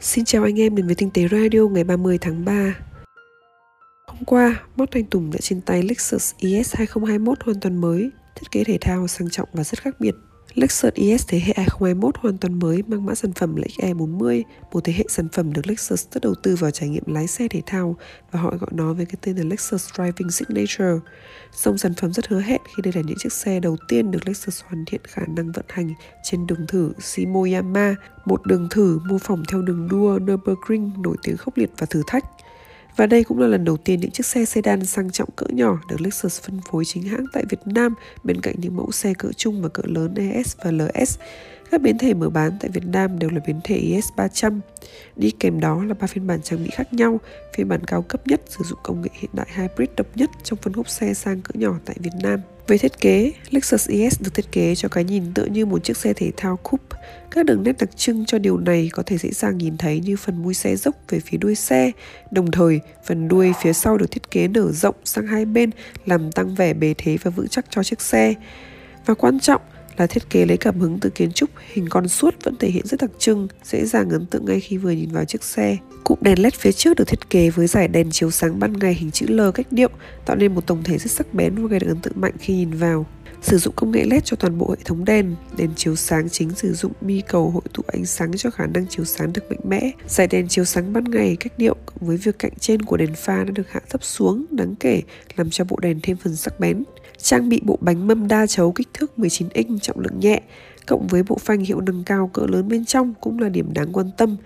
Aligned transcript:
Xin 0.00 0.24
chào 0.24 0.42
anh 0.42 0.60
em 0.60 0.76
đến 0.76 0.86
với 0.86 0.94
Tinh 0.94 1.10
tế 1.10 1.28
Radio 1.28 1.60
ngày 1.70 1.84
30 1.84 2.18
tháng 2.20 2.44
3 2.44 2.74
Hôm 4.06 4.24
qua, 4.26 4.62
Mót 4.76 4.90
Thanh 4.90 5.04
Tùng 5.04 5.30
đã 5.30 5.38
trên 5.40 5.60
tay 5.60 5.82
Lexus 5.82 6.34
ES 6.38 6.74
2021 6.74 7.42
hoàn 7.44 7.60
toàn 7.60 7.80
mới 7.80 8.10
Thiết 8.34 8.50
kế 8.50 8.64
thể 8.64 8.78
thao 8.80 9.06
sang 9.06 9.30
trọng 9.30 9.48
và 9.52 9.64
rất 9.64 9.82
khác 9.82 10.00
biệt. 10.00 10.14
Lexus 10.56 10.92
ES 10.94 11.24
thế 11.28 11.38
hệ 11.38 11.52
2021 11.56 12.16
hoàn 12.16 12.38
toàn 12.38 12.58
mới 12.58 12.82
mang 12.86 13.06
mã 13.06 13.14
sản 13.14 13.32
phẩm 13.32 13.56
là 13.56 13.66
XE40, 13.78 14.42
một 14.72 14.84
thế 14.84 14.92
hệ 14.92 15.04
sản 15.08 15.28
phẩm 15.32 15.52
được 15.52 15.66
Lexus 15.66 16.06
rất 16.10 16.22
đầu 16.22 16.34
tư 16.42 16.56
vào 16.56 16.70
trải 16.70 16.88
nghiệm 16.88 17.02
lái 17.06 17.26
xe 17.26 17.48
thể 17.48 17.62
thao 17.66 17.96
và 18.30 18.40
họ 18.40 18.50
gọi 18.50 18.70
nó 18.72 18.92
với 18.92 19.06
cái 19.06 19.16
tên 19.20 19.36
là 19.36 19.44
Lexus 19.44 19.88
Driving 19.94 20.30
Signature. 20.30 20.98
Dòng 21.52 21.78
sản 21.78 21.94
phẩm 21.94 22.12
rất 22.12 22.26
hứa 22.28 22.40
hẹn 22.40 22.60
khi 22.64 22.82
đây 22.82 22.92
là 22.96 23.02
những 23.06 23.18
chiếc 23.18 23.32
xe 23.32 23.60
đầu 23.60 23.76
tiên 23.88 24.10
được 24.10 24.26
Lexus 24.26 24.62
hoàn 24.64 24.84
thiện 24.84 25.00
khả 25.04 25.22
năng 25.36 25.52
vận 25.52 25.64
hành 25.68 25.94
trên 26.22 26.46
đường 26.46 26.66
thử 26.68 26.92
Shimoyama, 26.98 27.94
một 28.24 28.46
đường 28.46 28.68
thử 28.70 28.98
mô 29.08 29.18
phỏng 29.18 29.42
theo 29.48 29.62
đường 29.62 29.88
đua 29.88 30.18
Nürburgring 30.18 30.90
nổi 31.02 31.16
tiếng 31.22 31.36
khốc 31.36 31.56
liệt 31.56 31.70
và 31.78 31.86
thử 31.86 32.02
thách. 32.06 32.24
Và 32.96 33.06
đây 33.06 33.24
cũng 33.24 33.38
là 33.38 33.46
lần 33.46 33.64
đầu 33.64 33.76
tiên 33.76 34.00
những 34.00 34.10
chiếc 34.10 34.26
xe 34.26 34.44
sedan 34.44 34.86
sang 34.86 35.10
trọng 35.10 35.28
cỡ 35.36 35.46
nhỏ 35.48 35.78
được 35.88 36.00
Lexus 36.00 36.40
phân 36.40 36.60
phối 36.70 36.84
chính 36.84 37.02
hãng 37.02 37.24
tại 37.32 37.44
Việt 37.50 37.60
Nam 37.66 37.94
bên 38.24 38.40
cạnh 38.40 38.54
những 38.58 38.76
mẫu 38.76 38.92
xe 38.92 39.14
cỡ 39.18 39.32
trung 39.36 39.62
và 39.62 39.68
cỡ 39.68 39.82
lớn 39.86 40.14
ES 40.14 40.56
và 40.64 40.70
LS. 40.70 41.18
Các 41.70 41.80
biến 41.80 41.98
thể 41.98 42.14
mở 42.14 42.30
bán 42.30 42.52
tại 42.60 42.70
Việt 42.70 42.86
Nam 42.86 43.18
đều 43.18 43.30
là 43.30 43.40
biến 43.46 43.60
thể 43.64 43.80
ES300. 44.16 44.60
Đi 45.16 45.30
kèm 45.30 45.60
đó 45.60 45.84
là 45.84 45.94
ba 45.94 46.06
phiên 46.06 46.26
bản 46.26 46.42
trang 46.42 46.64
bị 46.64 46.70
khác 46.70 46.92
nhau. 46.92 47.20
Phiên 47.56 47.68
bản 47.68 47.84
cao 47.84 48.02
cấp 48.02 48.26
nhất 48.26 48.40
sử 48.48 48.64
dụng 48.64 48.78
công 48.82 49.02
nghệ 49.02 49.08
hiện 49.12 49.30
đại 49.32 49.46
hybrid 49.54 49.88
độc 49.96 50.06
nhất 50.14 50.30
trong 50.44 50.58
phân 50.62 50.72
khúc 50.72 50.88
xe 50.88 51.14
sang 51.14 51.40
cỡ 51.40 51.52
nhỏ 51.54 51.74
tại 51.84 51.96
Việt 52.00 52.12
Nam. 52.22 52.40
Về 52.66 52.78
thiết 52.78 53.00
kế, 53.00 53.32
Lexus 53.50 53.88
ES 53.88 54.22
được 54.22 54.34
thiết 54.34 54.52
kế 54.52 54.74
cho 54.74 54.88
cái 54.88 55.04
nhìn 55.04 55.34
tựa 55.34 55.44
như 55.44 55.66
một 55.66 55.84
chiếc 55.84 55.96
xe 55.96 56.12
thể 56.12 56.32
thao 56.36 56.56
coupe. 56.56 56.96
Các 57.30 57.46
đường 57.46 57.62
nét 57.62 57.72
đặc 57.78 57.96
trưng 57.96 58.26
cho 58.26 58.38
điều 58.38 58.58
này 58.58 58.90
có 58.92 59.02
thể 59.02 59.18
dễ 59.18 59.30
dàng 59.30 59.58
nhìn 59.58 59.76
thấy 59.76 60.00
như 60.00 60.16
phần 60.16 60.42
mui 60.42 60.54
xe 60.54 60.76
dốc 60.76 60.94
về 61.08 61.20
phía 61.20 61.38
đuôi 61.38 61.54
xe. 61.54 61.90
Đồng 62.30 62.50
thời, 62.50 62.80
phần 63.04 63.28
đuôi 63.28 63.52
phía 63.62 63.72
sau 63.72 63.98
được 63.98 64.10
thiết 64.10 64.30
kế 64.30 64.48
nở 64.48 64.72
rộng 64.72 64.94
sang 65.04 65.26
hai 65.26 65.44
bên 65.44 65.70
làm 66.06 66.32
tăng 66.32 66.54
vẻ 66.54 66.74
bề 66.74 66.94
thế 66.98 67.18
và 67.22 67.30
vững 67.30 67.48
chắc 67.48 67.64
cho 67.70 67.82
chiếc 67.82 68.00
xe. 68.00 68.34
Và 69.06 69.14
quan 69.14 69.40
trọng 69.40 69.60
là 69.96 70.06
thiết 70.06 70.30
kế 70.30 70.46
lấy 70.46 70.56
cảm 70.56 70.80
hứng 70.80 70.98
từ 71.00 71.10
kiến 71.10 71.32
trúc 71.32 71.50
hình 71.72 71.88
con 71.88 72.08
suốt 72.08 72.34
vẫn 72.44 72.56
thể 72.56 72.68
hiện 72.68 72.86
rất 72.86 73.00
đặc 73.00 73.10
trưng, 73.18 73.48
dễ 73.64 73.84
dàng 73.84 74.10
ấn 74.10 74.26
tượng 74.26 74.44
ngay 74.44 74.60
khi 74.60 74.76
vừa 74.76 74.90
nhìn 74.90 75.10
vào 75.10 75.24
chiếc 75.24 75.44
xe. 75.44 75.76
Cụm 76.04 76.18
đèn 76.20 76.42
LED 76.42 76.54
phía 76.54 76.72
trước 76.72 76.96
được 76.96 77.08
thiết 77.08 77.30
kế 77.30 77.50
với 77.50 77.66
giải 77.66 77.88
đèn 77.88 78.10
chiếu 78.10 78.30
sáng 78.30 78.58
ban 78.58 78.72
ngày 78.72 78.94
hình 78.94 79.10
chữ 79.10 79.26
L 79.26 79.40
cách 79.54 79.66
điệu, 79.70 79.88
tạo 80.26 80.36
nên 80.36 80.54
một 80.54 80.66
tổng 80.66 80.82
thể 80.82 80.98
rất 80.98 81.10
sắc 81.10 81.34
bén 81.34 81.54
và 81.54 81.68
gây 81.68 81.80
được 81.80 81.88
ấn 81.88 82.00
tượng 82.00 82.20
mạnh 82.20 82.34
khi 82.38 82.54
nhìn 82.54 82.70
vào. 82.70 83.06
Sử 83.42 83.58
dụng 83.58 83.74
công 83.76 83.90
nghệ 83.90 84.04
LED 84.04 84.24
cho 84.24 84.36
toàn 84.36 84.58
bộ 84.58 84.70
hệ 84.70 84.76
thống 84.84 85.04
đèn, 85.04 85.34
đèn 85.56 85.70
chiếu 85.76 85.96
sáng 85.96 86.28
chính 86.28 86.50
sử 86.50 86.72
dụng 86.72 86.92
bi 87.00 87.22
cầu 87.28 87.50
hội 87.50 87.62
tụ 87.74 87.82
ánh 87.86 88.06
sáng 88.06 88.36
cho 88.36 88.50
khả 88.50 88.66
năng 88.66 88.86
chiếu 88.86 89.04
sáng 89.04 89.32
được 89.32 89.50
mạnh 89.50 89.60
mẽ. 89.68 89.90
Giải 90.08 90.26
đèn 90.26 90.48
chiếu 90.48 90.64
sáng 90.64 90.92
ban 90.92 91.04
ngày 91.04 91.36
cách 91.40 91.52
điệu 91.58 91.76
với 92.00 92.16
việc 92.16 92.38
cạnh 92.38 92.52
trên 92.60 92.82
của 92.82 92.96
đèn 92.96 93.14
pha 93.14 93.44
đã 93.44 93.50
được 93.50 93.70
hạ 93.70 93.80
thấp 93.90 94.04
xuống 94.04 94.44
đáng 94.50 94.74
kể, 94.80 95.02
làm 95.36 95.50
cho 95.50 95.64
bộ 95.64 95.76
đèn 95.82 96.00
thêm 96.02 96.16
phần 96.16 96.36
sắc 96.36 96.60
bén. 96.60 96.84
Trang 97.18 97.48
bị 97.48 97.60
bộ 97.64 97.78
bánh 97.80 98.06
mâm 98.06 98.28
đa 98.28 98.46
chấu 98.46 98.72
kích 98.72 98.88
thước 98.94 99.18
19 99.18 99.48
inch 99.52 99.82
trọng 99.82 100.00
lượng 100.00 100.20
nhẹ, 100.20 100.40
cộng 100.86 101.06
với 101.06 101.22
bộ 101.22 101.38
phanh 101.38 101.60
hiệu 101.60 101.80
nâng 101.80 102.04
cao 102.04 102.30
cỡ 102.32 102.42
lớn 102.48 102.68
bên 102.68 102.84
trong 102.84 103.14
cũng 103.20 103.38
là 103.38 103.48
điểm 103.48 103.72
đáng 103.74 103.92
quan 103.92 104.10
tâm 104.16 104.36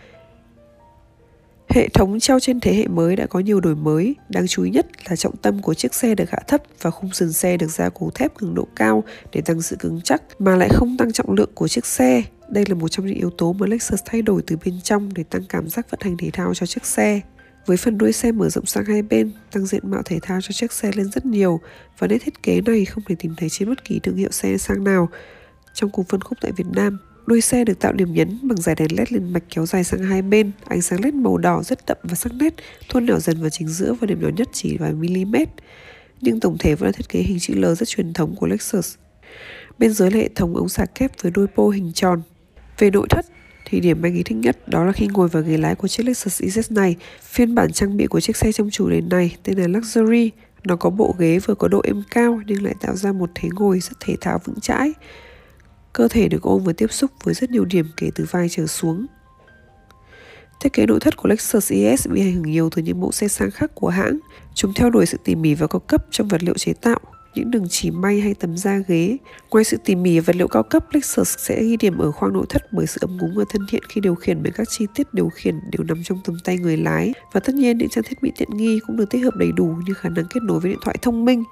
Hệ 1.74 1.88
thống 1.88 2.20
treo 2.20 2.40
trên 2.40 2.60
thế 2.60 2.74
hệ 2.74 2.86
mới 2.86 3.16
đã 3.16 3.26
có 3.26 3.40
nhiều 3.40 3.60
đổi 3.60 3.74
mới, 3.74 4.16
đáng 4.28 4.46
chú 4.46 4.62
ý 4.62 4.70
nhất 4.70 4.86
là 5.10 5.16
trọng 5.16 5.36
tâm 5.36 5.62
của 5.62 5.74
chiếc 5.74 5.94
xe 5.94 6.14
được 6.14 6.30
hạ 6.30 6.38
thấp 6.48 6.62
và 6.82 6.90
khung 6.90 7.12
sườn 7.12 7.32
xe 7.32 7.56
được 7.56 7.70
gia 7.70 7.88
cố 7.88 8.10
thép 8.14 8.34
cường 8.34 8.54
độ 8.54 8.66
cao 8.76 9.04
để 9.32 9.40
tăng 9.40 9.62
sự 9.62 9.76
cứng 9.76 10.00
chắc 10.04 10.22
mà 10.38 10.56
lại 10.56 10.68
không 10.72 10.96
tăng 10.96 11.12
trọng 11.12 11.32
lượng 11.32 11.50
của 11.54 11.68
chiếc 11.68 11.86
xe. 11.86 12.22
Đây 12.48 12.64
là 12.68 12.74
một 12.74 12.88
trong 12.88 13.06
những 13.06 13.14
yếu 13.16 13.30
tố 13.30 13.52
mà 13.52 13.66
Lexus 13.66 14.00
thay 14.06 14.22
đổi 14.22 14.42
từ 14.46 14.56
bên 14.64 14.80
trong 14.84 15.14
để 15.14 15.22
tăng 15.22 15.42
cảm 15.48 15.68
giác 15.68 15.90
vận 15.90 16.00
hành 16.02 16.16
thể 16.16 16.30
thao 16.32 16.54
cho 16.54 16.66
chiếc 16.66 16.86
xe. 16.86 17.20
Với 17.66 17.76
phần 17.76 17.98
đuôi 17.98 18.12
xe 18.12 18.32
mở 18.32 18.48
rộng 18.48 18.66
sang 18.66 18.84
hai 18.84 19.02
bên, 19.02 19.32
tăng 19.52 19.66
diện 19.66 19.90
mạo 19.90 20.02
thể 20.04 20.18
thao 20.22 20.40
cho 20.40 20.52
chiếc 20.52 20.72
xe 20.72 20.90
lên 20.94 21.10
rất 21.10 21.26
nhiều 21.26 21.60
và 21.98 22.06
nét 22.06 22.18
thiết 22.18 22.42
kế 22.42 22.60
này 22.60 22.84
không 22.84 23.04
thể 23.08 23.14
tìm 23.18 23.34
thấy 23.36 23.48
trên 23.48 23.68
bất 23.68 23.84
kỳ 23.84 23.98
thương 23.98 24.16
hiệu 24.16 24.30
xe 24.30 24.58
sang 24.58 24.84
nào 24.84 25.08
trong 25.74 25.90
cùng 25.90 26.04
phân 26.04 26.20
khúc 26.20 26.38
tại 26.40 26.52
Việt 26.52 26.66
Nam. 26.74 26.98
Đuôi 27.30 27.40
xe 27.40 27.64
được 27.64 27.78
tạo 27.78 27.92
điểm 27.92 28.14
nhấn 28.14 28.38
bằng 28.42 28.60
dải 28.60 28.74
đèn 28.74 28.88
led 28.96 29.08
liền 29.10 29.32
mạch 29.32 29.42
kéo 29.54 29.66
dài 29.66 29.84
sang 29.84 30.02
hai 30.02 30.22
bên, 30.22 30.50
ánh 30.64 30.82
sáng 30.82 31.04
led 31.04 31.14
màu 31.14 31.38
đỏ 31.38 31.62
rất 31.62 31.86
đậm 31.86 31.96
và 32.02 32.14
sắc 32.14 32.32
nét, 32.34 32.54
thuôn 32.88 33.06
nhỏ 33.06 33.18
dần 33.18 33.40
vào 33.40 33.50
chính 33.50 33.68
giữa 33.68 33.92
và 34.00 34.06
điểm 34.06 34.20
nhỏ 34.20 34.28
nhất 34.36 34.48
chỉ 34.52 34.76
vài 34.76 34.92
mm. 34.92 35.34
Nhưng 36.20 36.40
tổng 36.40 36.58
thể 36.58 36.74
vẫn 36.74 36.86
là 36.86 36.92
thiết 36.92 37.08
kế 37.08 37.20
hình 37.20 37.38
chữ 37.40 37.54
L 37.54 37.64
rất 37.64 37.88
truyền 37.88 38.12
thống 38.12 38.36
của 38.36 38.46
Lexus. 38.46 38.94
Bên 39.78 39.92
dưới 39.92 40.10
là 40.10 40.16
hệ 40.16 40.28
thống 40.34 40.56
ống 40.56 40.68
xả 40.68 40.86
kép 40.86 41.22
với 41.22 41.32
đuôi 41.32 41.46
pô 41.46 41.68
hình 41.68 41.92
tròn. 41.94 42.22
Về 42.78 42.90
nội 42.90 43.06
thất, 43.10 43.26
thì 43.66 43.80
điểm 43.80 44.02
anh 44.02 44.14
ý 44.14 44.22
thích 44.22 44.38
nhất 44.38 44.68
đó 44.68 44.84
là 44.84 44.92
khi 44.92 45.06
ngồi 45.06 45.28
vào 45.28 45.42
ghế 45.42 45.56
lái 45.56 45.74
của 45.74 45.88
chiếc 45.88 46.02
Lexus 46.06 46.42
ES 46.42 46.72
này, 46.72 46.96
phiên 47.22 47.54
bản 47.54 47.72
trang 47.72 47.96
bị 47.96 48.06
của 48.06 48.20
chiếc 48.20 48.36
xe 48.36 48.52
trong 48.52 48.70
chủ 48.70 48.90
đề 48.90 49.00
này 49.00 49.36
tên 49.42 49.58
là 49.58 49.68
Luxury. 49.68 50.30
Nó 50.64 50.76
có 50.76 50.90
bộ 50.90 51.14
ghế 51.18 51.38
vừa 51.38 51.54
có 51.54 51.68
độ 51.68 51.80
êm 51.84 52.02
cao 52.10 52.40
nhưng 52.46 52.62
lại 52.62 52.74
tạo 52.80 52.96
ra 52.96 53.12
một 53.12 53.30
thế 53.34 53.48
ngồi 53.52 53.80
rất 53.80 53.96
thể 54.00 54.14
thao 54.20 54.40
vững 54.44 54.60
chãi. 54.60 54.92
Cơ 55.92 56.08
thể 56.08 56.28
được 56.28 56.42
ôm 56.42 56.64
và 56.64 56.72
tiếp 56.72 56.92
xúc 56.92 57.10
với 57.24 57.34
rất 57.34 57.50
nhiều 57.50 57.64
điểm 57.64 57.86
kể 57.96 58.10
từ 58.14 58.26
vai 58.30 58.48
trở 58.48 58.66
xuống. 58.66 59.06
Thiết 60.60 60.72
kế 60.72 60.86
nội 60.86 61.00
thất 61.00 61.16
của 61.16 61.28
Lexus 61.28 61.72
ES 61.72 62.08
bị 62.08 62.20
ảnh 62.20 62.32
hưởng 62.32 62.50
nhiều 62.50 62.70
từ 62.70 62.82
những 62.82 63.00
mẫu 63.00 63.12
xe 63.12 63.28
sang 63.28 63.50
khác 63.50 63.70
của 63.74 63.88
hãng. 63.88 64.18
Chúng 64.54 64.72
theo 64.74 64.90
đuổi 64.90 65.06
sự 65.06 65.18
tỉ 65.24 65.34
mỉ 65.34 65.54
và 65.54 65.66
cao 65.66 65.80
cấp 65.80 66.04
trong 66.10 66.28
vật 66.28 66.42
liệu 66.42 66.54
chế 66.54 66.72
tạo, 66.72 67.00
những 67.34 67.50
đường 67.50 67.66
chỉ 67.70 67.90
may 67.90 68.20
hay 68.20 68.34
tấm 68.34 68.56
da 68.56 68.78
ghế. 68.88 69.16
Ngoài 69.50 69.64
sự 69.64 69.76
tỉ 69.84 69.94
mỉ 69.94 70.20
vật 70.20 70.36
liệu 70.36 70.48
cao 70.48 70.62
cấp, 70.62 70.84
Lexus 70.92 71.34
sẽ 71.38 71.62
ghi 71.62 71.76
điểm 71.76 71.98
ở 71.98 72.10
khoang 72.10 72.32
nội 72.32 72.46
thất 72.48 72.72
bởi 72.72 72.86
sự 72.86 72.98
ấm 73.00 73.18
cúng 73.20 73.32
và 73.36 73.44
thân 73.50 73.66
thiện 73.68 73.82
khi 73.88 74.00
điều 74.00 74.14
khiển 74.14 74.42
bởi 74.42 74.52
các 74.52 74.68
chi 74.70 74.86
tiết 74.94 75.14
điều 75.14 75.28
khiển 75.28 75.54
đều 75.70 75.84
nằm 75.84 76.02
trong 76.04 76.18
tầm 76.24 76.36
tay 76.44 76.58
người 76.58 76.76
lái. 76.76 77.12
Và 77.32 77.40
tất 77.40 77.54
nhiên 77.54 77.78
những 77.78 77.88
trang 77.88 78.04
thiết 78.04 78.22
bị 78.22 78.32
tiện 78.38 78.48
nghi 78.56 78.80
cũng 78.86 78.96
được 78.96 79.10
tích 79.10 79.24
hợp 79.24 79.36
đầy 79.36 79.52
đủ 79.52 79.74
như 79.86 79.94
khả 79.94 80.08
năng 80.08 80.24
kết 80.24 80.42
nối 80.42 80.60
với 80.60 80.70
điện 80.70 80.80
thoại 80.82 80.96
thông 81.02 81.24
minh, 81.24 81.44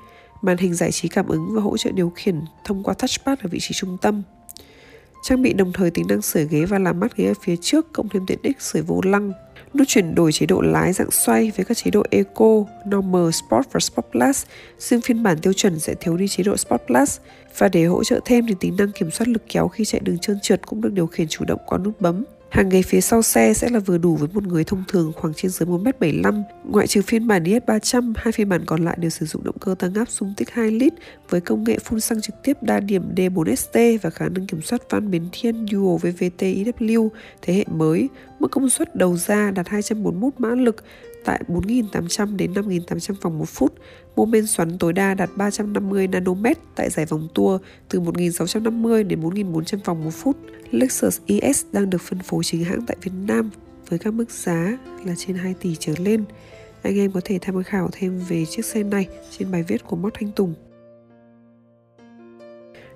màn 0.43 0.57
hình 0.57 0.75
giải 0.75 0.93
trí 0.93 1.09
cảm 1.09 1.29
ứng 1.29 1.55
và 1.55 1.63
hỗ 1.63 1.77
trợ 1.77 1.91
điều 1.91 2.13
khiển 2.15 2.41
thông 2.65 2.83
qua 2.83 2.95
touchpad 2.95 3.39
ở 3.39 3.49
vị 3.51 3.59
trí 3.61 3.75
trung 3.75 3.97
tâm. 4.03 4.23
Trang 5.23 5.43
bị 5.43 5.53
đồng 5.53 5.73
thời 5.73 5.91
tính 5.91 6.07
năng 6.09 6.23
sưởi 6.23 6.47
ghế 6.51 6.65
và 6.65 6.79
làm 6.79 7.01
mát 7.01 7.17
ghế 7.17 7.27
ở 7.27 7.35
phía 7.43 7.57
trước, 7.57 7.93
cộng 7.93 8.09
thêm 8.09 8.27
tiện 8.27 8.39
ích 8.43 8.61
sưởi 8.61 8.83
vô 8.83 9.01
lăng. 9.05 9.33
Nút 9.75 9.89
chuyển 9.89 10.15
đổi 10.15 10.33
chế 10.33 10.47
độ 10.47 10.61
lái 10.61 10.93
dạng 10.93 11.11
xoay 11.11 11.53
với 11.57 11.65
các 11.65 11.77
chế 11.77 11.91
độ 11.91 12.03
Eco, 12.11 12.65
Normal, 12.89 13.31
Sport 13.31 13.67
và 13.73 13.81
Sport 13.81 14.07
Plus. 14.13 14.45
Riêng 14.79 15.01
phiên 15.01 15.23
bản 15.23 15.39
tiêu 15.39 15.53
chuẩn 15.53 15.79
sẽ 15.79 15.95
thiếu 16.01 16.17
đi 16.17 16.29
chế 16.29 16.43
độ 16.45 16.57
Sport 16.57 16.83
Plus. 16.87 17.19
Và 17.59 17.69
để 17.69 17.85
hỗ 17.85 18.05
trợ 18.05 18.21
thêm 18.25 18.47
thì 18.47 18.55
tính 18.61 18.77
năng 18.79 18.93
kiểm 18.93 19.11
soát 19.11 19.29
lực 19.29 19.43
kéo 19.49 19.69
khi 19.69 19.85
chạy 19.85 20.01
đường 20.01 20.19
trơn 20.19 20.41
trượt 20.43 20.67
cũng 20.67 20.81
được 20.81 20.93
điều 20.93 21.07
khiển 21.07 21.29
chủ 21.29 21.45
động 21.45 21.61
qua 21.67 21.79
nút 21.79 22.01
bấm. 22.01 22.25
Hàng 22.51 22.69
ghế 22.69 22.83
phía 22.83 23.01
sau 23.01 23.23
xe 23.23 23.55
sẽ 23.55 23.69
là 23.71 23.79
vừa 23.79 23.99
đủ 23.99 24.17
với 24.17 24.29
một 24.33 24.47
người 24.47 24.65
thông 24.65 24.85
thường 24.89 25.13
khoảng 25.17 25.35
trên 25.35 25.51
dưới 25.51 25.67
1m75. 25.67 26.43
Ngoại 26.65 26.87
trừ 26.87 27.03
phiên 27.03 27.27
bản 27.27 27.45
DS300, 27.45 28.13
hai 28.17 28.33
phiên 28.33 28.49
bản 28.49 28.65
còn 28.67 28.85
lại 28.85 28.97
đều 29.01 29.11
sử 29.11 29.27
dụng 29.27 29.45
động 29.45 29.59
cơ 29.61 29.75
tăng 29.79 29.95
áp 29.95 30.11
dung 30.11 30.35
tích 30.37 30.51
2 30.51 30.71
lít 30.71 30.93
với 31.29 31.41
công 31.41 31.65
nghệ 31.65 31.79
phun 31.79 32.01
xăng 32.01 32.21
trực 32.21 32.35
tiếp 32.43 32.57
đa 32.63 32.81
điểm 32.81 33.03
D4ST 33.17 33.99
và 34.03 34.11
khả 34.11 34.29
năng 34.29 34.47
kiểm 34.47 34.63
soát 34.63 34.83
van 34.91 35.11
biến 35.11 35.29
thiên 35.33 35.67
Dual 35.73 35.97
VVT 35.97 36.43
EW 36.43 37.09
thế 37.43 37.55
hệ 37.55 37.65
mới. 37.71 38.09
Mức 38.39 38.49
công 38.51 38.71
suất 38.71 38.97
đầu 38.97 39.17
ra 39.17 39.51
đạt 39.51 39.69
241 39.69 40.33
mã 40.39 40.49
lực 40.49 40.85
tại 41.25 41.43
4.800 41.49 42.37
đến 42.37 42.53
5.800 42.53 43.15
vòng 43.21 43.39
một 43.39 43.49
phút. 43.49 43.75
Mô 44.17 44.25
men 44.25 44.47
xoắn 44.47 44.79
tối 44.79 44.93
đa 44.93 45.15
đạt 45.15 45.31
350 45.37 46.07
nanomet 46.07 46.59
tại 46.75 46.91
giải 46.91 47.07
vòng 47.07 47.29
tua 47.35 47.59
từ 47.89 48.01
1.650 48.01 49.09
đến 49.09 49.21
4.400 49.21 49.79
vòng 49.85 50.05
một 50.05 50.15
phút. 50.15 50.37
Lexus 50.71 51.21
ES 51.27 51.65
đang 51.73 51.91
được 51.91 52.01
phân 52.01 52.19
phối 52.19 52.45
chính 52.45 52.65
hãng 52.65 52.87
tại 52.87 52.97
Việt 53.03 53.13
Nam 53.27 53.51
với 53.89 53.99
các 53.99 54.15
mức 54.15 54.31
giá 54.31 54.79
là 55.05 55.15
trên 55.17 55.37
2 55.37 55.55
tỷ 55.61 55.77
trở 55.79 55.93
lên. 55.99 56.25
Anh 56.83 56.99
em 56.99 57.13
có 57.13 57.21
thể 57.25 57.39
tham 57.43 57.63
khảo 57.63 57.89
thêm 57.93 58.21
về 58.29 58.45
chiếc 58.45 58.65
xe 58.65 58.83
này 58.83 59.09
trên 59.39 59.51
bài 59.51 59.63
viết 59.63 59.85
của 59.85 59.97
Mót 59.97 60.15
Thanh 60.15 60.33
Tùng. 60.33 60.55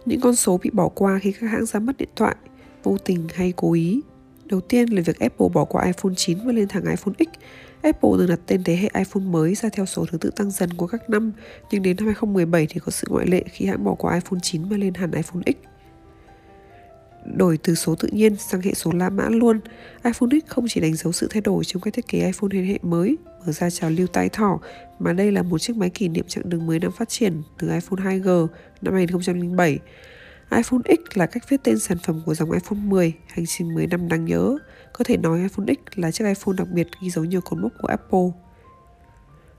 Những 0.04 0.20
con 0.20 0.34
số 0.34 0.58
bị 0.62 0.70
bỏ 0.70 0.88
qua 0.88 1.18
khi 1.18 1.32
các 1.32 1.46
hãng 1.46 1.66
ra 1.66 1.80
mắt 1.80 1.96
điện 1.96 2.08
thoại, 2.16 2.36
vô 2.82 2.96
tình 3.04 3.28
hay 3.34 3.52
cố 3.56 3.72
ý. 3.72 4.00
Đầu 4.52 4.60
tiên 4.60 4.88
là 4.88 5.02
việc 5.02 5.18
Apple 5.18 5.48
bỏ 5.52 5.64
qua 5.64 5.84
iPhone 5.84 6.12
9 6.16 6.38
và 6.44 6.52
lên 6.52 6.68
thẳng 6.68 6.82
iPhone 6.82 7.14
X. 7.18 7.28
Apple 7.82 8.10
từng 8.18 8.28
đặt 8.28 8.40
tên 8.46 8.64
thế 8.64 8.76
hệ 8.76 8.88
iPhone 8.94 9.24
mới 9.24 9.54
ra 9.54 9.68
theo 9.72 9.86
số 9.86 10.06
thứ 10.06 10.18
tự 10.18 10.30
tăng 10.30 10.50
dần 10.50 10.72
của 10.72 10.86
các 10.86 11.10
năm, 11.10 11.32
nhưng 11.70 11.82
đến 11.82 11.96
năm 11.96 12.06
2017 12.06 12.66
thì 12.66 12.80
có 12.80 12.90
sự 12.90 13.06
ngoại 13.10 13.26
lệ 13.26 13.42
khi 13.52 13.66
hãng 13.66 13.84
bỏ 13.84 13.94
qua 13.94 14.14
iPhone 14.14 14.40
9 14.42 14.64
và 14.68 14.76
lên 14.76 14.94
hẳn 14.94 15.12
iPhone 15.12 15.42
X 15.46 15.56
đổi 17.36 17.58
từ 17.62 17.74
số 17.74 17.94
tự 17.94 18.08
nhiên 18.12 18.36
sang 18.36 18.60
hệ 18.60 18.74
số 18.74 18.92
La 18.92 19.10
Mã 19.10 19.28
luôn. 19.28 19.60
iPhone 20.04 20.28
X 20.30 20.48
không 20.48 20.64
chỉ 20.68 20.80
đánh 20.80 20.94
dấu 20.94 21.12
sự 21.12 21.28
thay 21.30 21.40
đổi 21.40 21.64
trong 21.64 21.82
cách 21.82 21.94
thiết 21.94 22.08
kế 22.08 22.18
iPhone 22.18 22.48
thế 22.52 22.62
hệ 22.62 22.78
mới, 22.82 23.16
mở 23.46 23.52
ra 23.52 23.70
trào 23.70 23.90
lưu 23.90 24.06
tai 24.06 24.28
thỏ, 24.28 24.60
mà 24.98 25.12
đây 25.12 25.32
là 25.32 25.42
một 25.42 25.58
chiếc 25.58 25.76
máy 25.76 25.90
kỷ 25.90 26.08
niệm 26.08 26.24
chặng 26.28 26.48
đường 26.48 26.66
10 26.66 26.78
năm 26.78 26.92
phát 26.92 27.08
triển 27.08 27.42
từ 27.58 27.68
iPhone 27.68 28.04
2G 28.04 28.46
năm 28.82 28.94
2007 28.94 29.78
iPhone 30.52 30.80
X 30.88 31.16
là 31.16 31.26
cách 31.26 31.48
viết 31.48 31.62
tên 31.62 31.78
sản 31.78 31.98
phẩm 31.98 32.20
của 32.26 32.34
dòng 32.34 32.50
iPhone 32.50 32.78
10, 32.78 33.12
hành 33.26 33.46
trình 33.46 33.74
10 33.74 33.86
năm 33.86 34.08
đáng 34.08 34.24
nhớ. 34.24 34.56
Có 34.92 35.04
thể 35.04 35.16
nói 35.16 35.40
iPhone 35.40 35.66
X 35.66 35.98
là 35.98 36.10
chiếc 36.10 36.24
iPhone 36.24 36.56
đặc 36.58 36.68
biệt 36.68 36.88
ghi 37.02 37.10
dấu 37.10 37.24
nhiều 37.24 37.40
cột 37.40 37.58
mốc 37.58 37.72
của 37.82 37.88
Apple. 37.88 38.28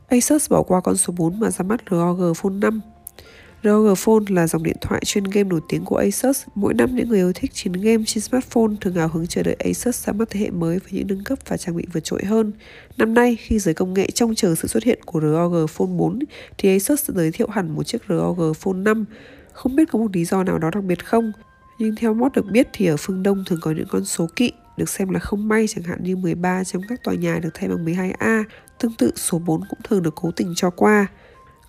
Asus 0.08 0.52
bỏ 0.52 0.64
qua 0.64 0.82
con 0.82 0.98
số 0.98 1.14
4 1.18 1.40
mà 1.40 1.52
ra 1.52 1.64
mắt 1.64 1.82
ROG 1.92 2.34
Phone 2.36 2.56
5 2.62 2.82
ROG 3.64 3.96
Phone 3.96 4.24
là 4.30 4.48
dòng 4.48 4.64
điện 4.64 4.76
thoại 4.82 5.02
chuyên 5.06 5.24
game 5.24 5.50
nổi 5.50 5.60
tiếng 5.70 5.86
của 5.86 5.96
Asus. 5.96 6.44
Mỗi 6.56 6.74
năm 6.74 6.96
những 6.96 7.10
người 7.10 7.18
yêu 7.18 7.34
thích 7.34 7.52
chiến 7.54 7.72
game 7.72 8.04
trên 8.06 8.22
smartphone 8.22 8.74
thường 8.82 8.96
hào 8.96 9.08
hứng 9.08 9.28
chờ 9.28 9.44
đợi 9.44 9.56
Asus 9.60 10.08
ra 10.08 10.14
mắt 10.14 10.30
thế 10.30 10.40
hệ 10.40 10.50
mới 10.50 10.80
với 10.80 10.92
những 10.92 11.08
nâng 11.08 11.24
cấp 11.24 11.40
và 11.48 11.58
trang 11.58 11.76
bị 11.76 11.86
vượt 11.94 12.04
trội 12.04 12.24
hơn. 12.26 12.52
Năm 12.98 13.14
nay, 13.14 13.36
khi 13.36 13.60
giới 13.60 13.74
công 13.74 13.94
nghệ 13.94 14.08
trông 14.12 14.36
chờ 14.36 14.56
sự 14.56 14.68
xuất 14.68 14.84
hiện 14.84 15.00
của 15.06 15.22
ROG 15.22 15.68
Phone 15.68 15.98
4, 15.98 16.20
thì 16.58 16.72
Asus 16.72 17.10
giới 17.10 17.32
thiệu 17.32 17.48
hẳn 17.48 17.76
một 17.76 17.84
chiếc 17.84 18.02
ROG 18.10 18.54
Phone 18.54 18.78
5. 18.78 19.06
Không 19.54 19.76
biết 19.76 19.92
có 19.92 20.00
một 20.00 20.16
lý 20.16 20.26
do 20.26 20.44
nào 20.44 20.60
đó 20.60 20.70
đặc 20.74 20.84
biệt 20.84 21.06
không? 21.06 21.32
Nhưng 21.80 21.96
theo 21.96 22.14
mod 22.14 22.32
được 22.34 22.46
biết 22.52 22.68
thì 22.74 22.86
ở 22.86 22.96
phương 23.00 23.24
Đông 23.24 23.44
thường 23.46 23.60
có 23.62 23.72
những 23.72 23.88
con 23.90 24.06
số 24.06 24.28
kỵ, 24.36 24.52
được 24.78 24.90
xem 24.90 25.10
là 25.10 25.20
không 25.20 25.48
may 25.48 25.68
chẳng 25.68 25.84
hạn 25.84 26.04
như 26.04 26.16
13 26.16 26.64
trong 26.64 26.82
các 26.90 27.04
tòa 27.04 27.14
nhà 27.14 27.40
được 27.40 27.50
thay 27.54 27.70
bằng 27.70 27.86
12A. 27.86 28.44
Tương 28.80 28.94
tự 28.94 29.12
số 29.16 29.40
4 29.40 29.62
cũng 29.70 29.80
thường 29.84 30.04
được 30.04 30.16
cố 30.16 30.32
tình 30.32 30.54
cho 30.56 30.70
qua. 30.70 31.08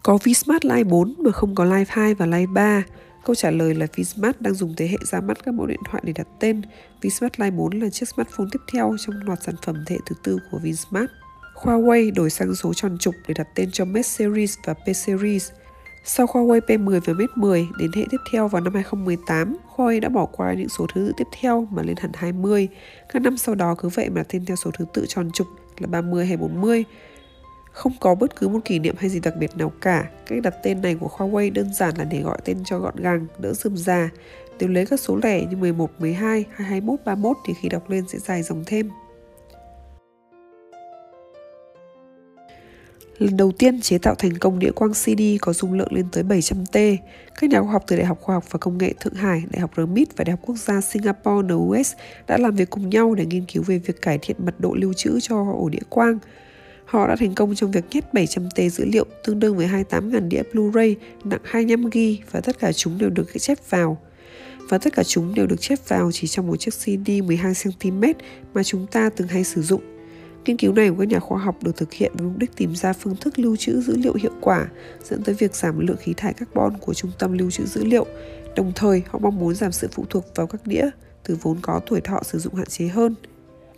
Có 0.03 0.19
Vsmart 0.19 0.65
Line 0.65 0.85
4 0.85 1.15
mà 1.19 1.31
không 1.31 1.55
có 1.55 1.65
Line 1.65 1.85
2 1.89 2.15
và 2.15 2.27
Line 2.27 2.47
3. 2.47 2.83
Câu 3.25 3.35
trả 3.35 3.51
lời 3.51 3.75
là 3.75 3.87
Vsmart 3.97 4.41
đang 4.41 4.55
dùng 4.55 4.75
thế 4.77 4.89
hệ 4.89 4.97
ra 5.13 5.21
mắt 5.21 5.45
các 5.45 5.55
mẫu 5.55 5.67
điện 5.67 5.81
thoại 5.91 6.03
để 6.07 6.13
đặt 6.13 6.27
tên. 6.41 6.63
Vsmart 7.03 7.41
Line 7.41 7.57
4 7.57 7.81
là 7.81 7.91
chiếc 7.91 8.09
smartphone 8.09 8.47
tiếp 8.53 8.59
theo 8.73 8.97
trong 9.07 9.15
loạt 9.23 9.43
sản 9.43 9.55
phẩm 9.63 9.85
thế 9.87 9.95
hệ 9.95 10.01
thứ 10.07 10.15
tư 10.23 10.39
của 10.51 10.59
Vsmart. 10.59 11.11
Huawei 11.55 12.15
đổi 12.15 12.31
sang 12.31 12.55
số 12.55 12.75
tròn 12.75 12.99
trục 12.99 13.15
để 13.29 13.35
đặt 13.35 13.47
tên 13.55 13.71
cho 13.71 13.85
Mate 13.85 14.03
Series 14.03 14.59
và 14.65 14.75
P 14.75 14.97
Series. 14.97 15.51
Sau 16.07 16.27
Huawei 16.27 16.61
P10 16.61 17.01
và 17.05 17.13
Mate 17.13 17.33
10 17.35 17.69
đến 17.79 17.91
hệ 17.95 18.05
tiếp 18.11 18.17
theo 18.33 18.49
vào 18.49 18.63
năm 18.63 18.75
2018, 18.75 19.57
Huawei 19.75 20.01
đã 20.01 20.09
bỏ 20.09 20.27
qua 20.27 20.55
những 20.55 20.69
số 20.69 20.87
thứ 20.95 21.01
tự 21.01 21.13
tiếp 21.17 21.25
theo 21.41 21.69
mà 21.71 21.83
lên 21.83 21.97
hẳn 21.97 22.11
20. 22.15 22.69
Các 23.13 23.23
năm 23.23 23.37
sau 23.37 23.55
đó 23.55 23.75
cứ 23.79 23.89
vậy 23.89 24.11
mà 24.11 24.23
tên 24.29 24.45
theo 24.45 24.57
số 24.57 24.71
thứ 24.71 24.85
tự 24.95 25.07
tròn 25.09 25.31
trục 25.31 25.47
là 25.79 25.87
30 25.87 26.27
hay 26.27 26.37
40. 26.37 26.85
Không 27.73 27.93
có 28.01 28.15
bất 28.15 28.37
cứ 28.37 28.49
một 28.49 28.59
kỷ 28.65 28.79
niệm 28.79 28.95
hay 28.99 29.11
gì 29.11 29.21
đặc 29.21 29.35
biệt 29.37 29.57
nào 29.57 29.73
cả. 29.81 30.11
Cách 30.27 30.43
đặt 30.43 30.55
tên 30.63 30.83
này 30.83 30.95
của 30.95 31.09
Huawei 31.17 31.53
đơn 31.53 31.75
giản 31.75 31.95
là 31.99 32.05
để 32.05 32.21
gọi 32.21 32.39
tên 32.45 32.65
cho 32.65 32.79
gọn 32.79 32.97
gàng, 32.97 33.27
đỡ 33.39 33.53
rườm 33.53 33.77
rà. 33.77 34.11
Nếu 34.59 34.69
lấy 34.69 34.87
các 34.87 35.01
số 35.01 35.19
lẻ 35.23 35.45
như 35.45 35.57
11, 35.57 35.91
12 36.01 36.45
21, 36.55 37.01
31 37.05 37.37
thì 37.47 37.55
khi 37.55 37.69
đọc 37.69 37.91
lên 37.91 38.05
sẽ 38.09 38.19
dài 38.19 38.43
dòng 38.43 38.63
thêm. 38.67 38.91
Lần 43.19 43.37
đầu 43.37 43.53
tiên 43.53 43.81
chế 43.81 43.99
tạo 43.99 44.15
thành 44.15 44.39
công 44.39 44.59
đĩa 44.59 44.71
quang 44.71 44.93
CD 44.93 45.23
có 45.41 45.53
dung 45.53 45.73
lượng 45.73 45.93
lên 45.93 46.07
tới 46.13 46.25
700T. 46.25 46.97
Các 47.41 47.51
nhà 47.51 47.61
khoa 47.61 47.73
học 47.73 47.85
từ 47.87 47.97
Đại 47.97 48.07
học 48.07 48.19
Khoa 48.21 48.35
học 48.35 48.45
và 48.51 48.59
Công 48.59 48.79
nghệ 48.79 48.93
Thượng 49.01 49.15
Hải, 49.15 49.43
Đại 49.51 49.61
học 49.61 49.71
RMIT 49.77 50.17
và 50.17 50.25
Đại 50.25 50.31
học 50.31 50.41
Quốc 50.43 50.57
gia 50.57 50.81
Singapore 50.81 51.49
NUS 51.49 51.93
đã 52.27 52.39
làm 52.39 52.57
việc 52.57 52.71
cùng 52.71 52.91
nhau 52.91 53.15
để 53.15 53.27
nghiên 53.27 53.45
cứu 53.45 53.63
về 53.63 53.79
việc 53.79 54.03
cải 54.03 54.19
thiện 54.23 54.37
mật 54.39 54.61
độ 54.61 54.75
lưu 54.75 54.93
trữ 54.93 55.21
cho 55.21 55.37
ổ 55.37 55.69
đĩa 55.69 55.79
quang. 55.89 56.19
Họ 56.85 57.09
đã 57.09 57.17
thành 57.17 57.35
công 57.35 57.55
trong 57.55 57.71
việc 57.71 57.85
nhét 57.91 58.05
700T 58.13 58.69
dữ 58.69 58.85
liệu 58.85 59.05
tương 59.25 59.39
đương 59.39 59.57
với 59.57 59.67
28.000 59.67 60.29
đĩa 60.29 60.43
Blu-ray 60.53 60.95
nặng 61.25 61.41
25GB 61.51 62.17
và 62.31 62.41
tất 62.41 62.59
cả 62.59 62.73
chúng 62.73 62.99
đều 62.99 63.11
được 63.11 63.27
chép 63.41 63.59
vào. 63.71 63.99
Và 64.69 64.79
tất 64.79 64.95
cả 64.95 65.03
chúng 65.05 65.35
đều 65.35 65.47
được 65.47 65.61
chép 65.61 65.79
vào 65.89 66.11
chỉ 66.13 66.27
trong 66.27 66.47
một 66.47 66.57
chiếc 66.57 66.75
CD 66.75 67.09
12cm 67.09 68.15
mà 68.55 68.63
chúng 68.63 68.87
ta 68.87 69.11
từng 69.17 69.29
hay 69.29 69.45
sử 69.45 69.63
dụng. 69.63 69.94
Nghiên 70.47 70.57
cứu 70.57 70.73
này 70.73 70.91
của 70.91 70.97
các 70.99 71.09
nhà 71.09 71.21
khoa 71.21 71.39
học 71.39 71.63
được 71.63 71.77
thực 71.77 71.93
hiện 71.93 72.13
với 72.15 72.27
mục 72.27 72.39
đích 72.39 72.57
tìm 72.57 72.75
ra 72.75 72.93
phương 72.93 73.17
thức 73.17 73.39
lưu 73.39 73.57
trữ 73.57 73.81
dữ 73.81 73.97
liệu 73.97 74.15
hiệu 74.15 74.33
quả, 74.41 74.69
dẫn 75.05 75.23
tới 75.23 75.35
việc 75.35 75.57
giảm 75.57 75.87
lượng 75.87 75.97
khí 75.97 76.15
thải 76.17 76.33
carbon 76.33 76.79
của 76.81 76.95
trung 76.95 77.11
tâm 77.19 77.39
lưu 77.39 77.51
trữ 77.51 77.67
dữ 77.67 77.85
liệu. 77.85 78.07
Đồng 78.57 78.73
thời, 78.75 79.03
họ 79.09 79.19
mong 79.19 79.39
muốn 79.39 79.55
giảm 79.55 79.73
sự 79.73 79.89
phụ 79.93 80.05
thuộc 80.11 80.25
vào 80.35 80.47
các 80.47 80.67
đĩa, 80.67 80.91
từ 81.25 81.37
vốn 81.43 81.59
có 81.63 81.81
tuổi 81.87 82.01
thọ 82.01 82.21
sử 82.23 82.39
dụng 82.39 82.55
hạn 82.55 82.67
chế 82.67 82.87
hơn. 82.87 83.15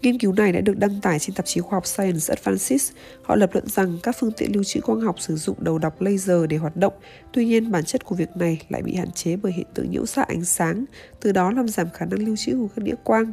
Nghiên 0.02 0.18
cứu 0.18 0.32
này 0.32 0.52
đã 0.52 0.60
được 0.60 0.78
đăng 0.78 1.00
tải 1.00 1.18
trên 1.18 1.34
tạp 1.34 1.46
chí 1.46 1.60
khoa 1.60 1.76
học 1.76 1.86
Science 1.86 2.24
Advances. 2.28 2.92
Họ 3.22 3.36
lập 3.36 3.50
luận 3.52 3.68
rằng 3.68 3.98
các 4.02 4.16
phương 4.20 4.32
tiện 4.36 4.54
lưu 4.54 4.64
trữ 4.64 4.80
quang 4.80 5.00
học 5.00 5.20
sử 5.20 5.36
dụng 5.36 5.56
đầu 5.60 5.78
đọc 5.78 6.00
laser 6.00 6.36
để 6.48 6.56
hoạt 6.56 6.76
động. 6.76 6.92
Tuy 7.32 7.44
nhiên, 7.44 7.70
bản 7.70 7.84
chất 7.84 8.04
của 8.04 8.14
việc 8.14 8.28
này 8.36 8.62
lại 8.68 8.82
bị 8.82 8.94
hạn 8.94 9.10
chế 9.10 9.36
bởi 9.36 9.52
hiện 9.52 9.66
tượng 9.74 9.90
nhiễu 9.90 10.06
xạ 10.06 10.22
ánh 10.22 10.44
sáng, 10.44 10.84
từ 11.20 11.32
đó 11.32 11.50
làm 11.50 11.68
giảm 11.68 11.86
khả 11.94 12.06
năng 12.06 12.26
lưu 12.26 12.36
trữ 12.36 12.52
của 12.52 12.68
các 12.76 12.82
đĩa 12.84 12.94
quang. 13.04 13.32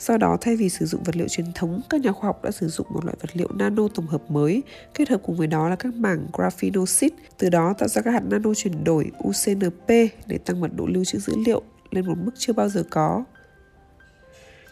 Do 0.00 0.16
đó, 0.16 0.36
thay 0.40 0.56
vì 0.56 0.68
sử 0.68 0.86
dụng 0.86 1.02
vật 1.02 1.16
liệu 1.16 1.28
truyền 1.28 1.46
thống, 1.54 1.80
các 1.90 2.00
nhà 2.00 2.12
khoa 2.12 2.28
học 2.28 2.44
đã 2.44 2.50
sử 2.50 2.68
dụng 2.68 2.86
một 2.90 3.04
loại 3.04 3.16
vật 3.20 3.30
liệu 3.36 3.48
nano 3.54 3.88
tổng 3.94 4.06
hợp 4.06 4.30
mới, 4.30 4.62
kết 4.94 5.08
hợp 5.08 5.20
cùng 5.22 5.36
với 5.36 5.46
đó 5.46 5.68
là 5.68 5.76
các 5.76 5.94
mảng 5.94 6.26
graphenoxit, 6.32 7.12
từ 7.38 7.50
đó 7.50 7.74
tạo 7.78 7.88
ra 7.88 8.02
các 8.02 8.10
hạt 8.10 8.22
nano 8.30 8.54
chuyển 8.54 8.84
đổi 8.84 9.10
UCNP 9.28 9.88
để 10.26 10.38
tăng 10.44 10.60
mật 10.60 10.70
độ 10.76 10.86
lưu 10.86 11.04
trữ 11.04 11.18
dữ 11.18 11.32
liệu 11.46 11.62
lên 11.90 12.06
một 12.06 12.18
mức 12.24 12.32
chưa 12.38 12.52
bao 12.52 12.68
giờ 12.68 12.84
có. 12.90 13.24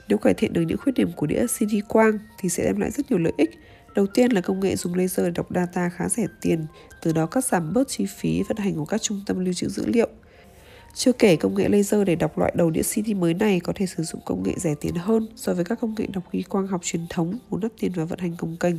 Nếu 0.09 0.19
cải 0.19 0.35
thiện 0.35 0.53
được 0.53 0.63
những 0.63 0.79
khuyết 0.79 0.93
điểm 0.93 1.13
của 1.17 1.27
đĩa 1.27 1.47
CD 1.47 1.75
quang 1.89 2.19
thì 2.39 2.49
sẽ 2.49 2.65
đem 2.65 2.81
lại 2.81 2.91
rất 2.91 3.11
nhiều 3.11 3.19
lợi 3.19 3.33
ích. 3.37 3.51
Đầu 3.95 4.07
tiên 4.07 4.33
là 4.33 4.41
công 4.41 4.61
nghệ 4.61 4.77
dùng 4.77 4.95
laser 4.95 5.27
để 5.27 5.31
đọc 5.31 5.47
data 5.55 5.89
khá 5.89 6.09
rẻ 6.09 6.27
tiền, 6.41 6.67
từ 7.03 7.13
đó 7.13 7.27
cắt 7.27 7.45
giảm 7.45 7.73
bớt 7.73 7.89
chi 7.89 8.07
phí 8.17 8.43
vận 8.43 8.57
hành 8.57 8.75
của 8.75 8.85
các 8.85 9.03
trung 9.03 9.21
tâm 9.27 9.39
lưu 9.45 9.55
trữ 9.55 9.69
dữ 9.69 9.87
liệu. 9.87 10.09
Chưa 10.99 11.13
kể 11.13 11.37
công 11.37 11.55
nghệ 11.55 11.69
laser 11.69 12.07
để 12.07 12.17
đọc 12.17 12.39
loại 12.39 12.53
đầu 12.57 12.71
đĩa 12.71 12.83
CD 12.83 13.17
mới 13.17 13.35
này 13.35 13.61
có 13.61 13.73
thể 13.77 13.87
sử 13.87 14.03
dụng 14.03 14.21
công 14.25 14.43
nghệ 14.43 14.53
rẻ 14.57 14.75
tiền 14.81 14.95
hơn 14.95 15.27
so 15.37 15.55
với 15.55 15.65
các 15.65 15.81
công 15.81 15.95
nghệ 15.99 16.07
đọc 16.13 16.25
ghi 16.33 16.43
quang 16.43 16.67
học 16.67 16.81
truyền 16.85 17.07
thống 17.11 17.39
muốn 17.51 17.61
đắt 17.61 17.73
tiền 17.81 17.93
và 17.95 18.05
vận 18.05 18.19
hành 18.19 18.37
công 18.37 18.57
kênh. 18.57 18.75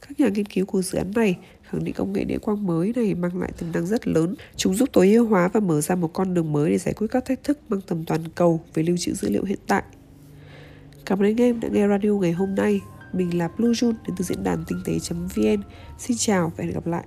Các 0.00 0.20
nhà 0.20 0.28
nghiên 0.28 0.46
cứu 0.46 0.66
của 0.66 0.82
dự 0.82 0.98
án 0.98 1.12
này 1.14 1.38
khẳng 1.62 1.84
định 1.84 1.94
công 1.94 2.12
nghệ 2.12 2.24
đĩa 2.24 2.38
quang 2.38 2.66
mới 2.66 2.92
này 2.96 3.14
mang 3.14 3.40
lại 3.40 3.52
tiềm 3.58 3.72
năng 3.72 3.86
rất 3.86 4.08
lớn. 4.08 4.34
Chúng 4.56 4.74
giúp 4.74 4.88
tối 4.92 5.12
ưu 5.12 5.26
hóa 5.26 5.48
và 5.52 5.60
mở 5.60 5.80
ra 5.80 5.94
một 5.94 6.10
con 6.12 6.34
đường 6.34 6.52
mới 6.52 6.70
để 6.70 6.78
giải 6.78 6.94
quyết 6.94 7.06
các 7.10 7.24
thách 7.24 7.44
thức 7.44 7.58
mang 7.68 7.80
tầm 7.80 8.04
toàn 8.04 8.20
cầu 8.34 8.60
về 8.74 8.82
lưu 8.82 8.96
trữ 8.96 9.14
dữ 9.14 9.30
liệu 9.30 9.44
hiện 9.44 9.60
tại. 9.66 9.82
Cảm 11.06 11.18
ơn 11.18 11.24
anh 11.24 11.40
em 11.40 11.60
đã 11.60 11.68
nghe 11.68 11.88
radio 11.88 12.10
ngày 12.10 12.32
hôm 12.32 12.54
nay. 12.54 12.80
Mình 13.12 13.38
là 13.38 13.48
Blue 13.58 13.70
Jun 13.70 13.92
đến 14.06 14.16
từ 14.16 14.24
diễn 14.24 14.44
đàn 14.44 14.64
tinh 14.68 14.78
tế.vn. 14.84 15.62
Xin 15.98 16.16
chào 16.16 16.52
và 16.56 16.64
hẹn 16.64 16.72
gặp 16.74 16.86
lại. 16.86 17.04